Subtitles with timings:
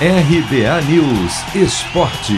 [0.00, 2.34] RBA News Esporte.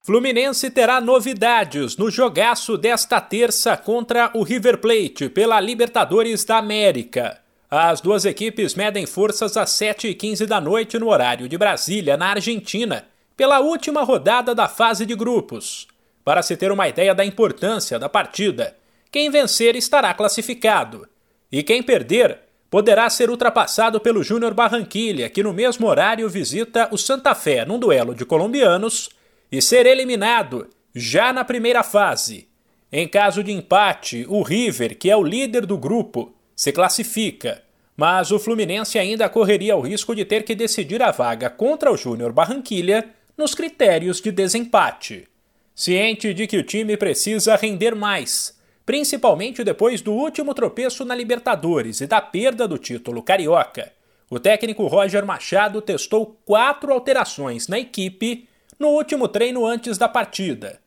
[0.00, 7.40] Fluminense terá novidades no jogaço desta terça contra o River Plate pela Libertadores da América.
[7.68, 13.04] As duas equipes medem forças às 7h15 da noite no horário de Brasília, na Argentina,
[13.36, 15.88] pela última rodada da fase de grupos.
[16.24, 18.76] Para se ter uma ideia da importância da partida,
[19.10, 21.08] quem vencer estará classificado.
[21.50, 22.43] E quem perder
[22.74, 27.78] poderá ser ultrapassado pelo Júnior Barranquilha, que no mesmo horário visita o Santa Fé num
[27.78, 29.10] duelo de colombianos
[29.52, 32.48] e ser eliminado já na primeira fase.
[32.90, 37.62] Em caso de empate, o River, que é o líder do grupo, se classifica,
[37.96, 41.96] mas o Fluminense ainda correria o risco de ter que decidir a vaga contra o
[41.96, 45.28] Júnior Barranquilha nos critérios de desempate.
[45.76, 52.00] Ciente de que o time precisa render mais, principalmente depois do último tropeço na Libertadores
[52.00, 53.92] e da perda do título carioca,
[54.30, 60.80] o técnico Roger Machado testou quatro alterações na equipe no último treino antes da partida.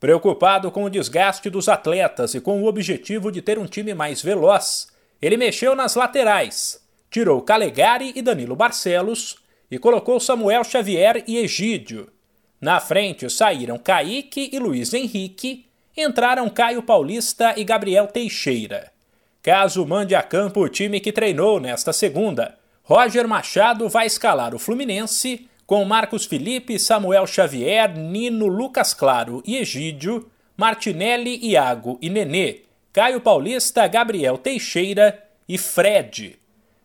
[0.00, 4.22] Preocupado com o desgaste dos atletas e com o objetivo de ter um time mais
[4.22, 4.88] veloz,
[5.20, 9.36] ele mexeu nas laterais, tirou Calegari e Danilo Barcelos
[9.70, 12.10] e colocou Samuel Xavier e Egídio.
[12.60, 15.67] Na frente saíram Kaique e Luiz Henrique,
[16.02, 18.90] entraram Caio Paulista e Gabriel Teixeira.
[19.42, 24.58] Caso mande a campo o time que treinou nesta segunda, Roger Machado vai escalar o
[24.58, 32.62] Fluminense com Marcos Felipe, Samuel Xavier, Nino, Lucas Claro e Egídio, Martinelli, Iago e Nenê,
[32.90, 36.38] Caio Paulista, Gabriel Teixeira e Fred.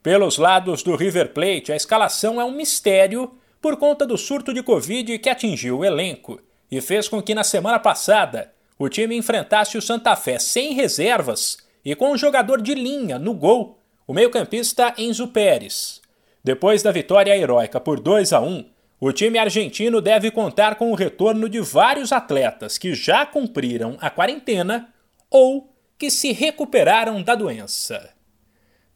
[0.00, 4.62] Pelos lados do River Plate, a escalação é um mistério por conta do surto de
[4.62, 9.76] Covid que atingiu o elenco e fez com que na semana passada o time enfrentasse
[9.76, 14.94] o Santa Fé sem reservas e com um jogador de linha no gol, o meio-campista
[14.96, 16.00] Enzo Pérez.
[16.44, 18.64] Depois da vitória heróica por 2 a 1,
[19.00, 24.10] o time argentino deve contar com o retorno de vários atletas que já cumpriram a
[24.10, 24.92] quarentena
[25.30, 28.10] ou que se recuperaram da doença.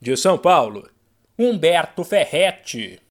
[0.00, 0.88] De São Paulo,
[1.38, 3.00] Humberto Ferretti.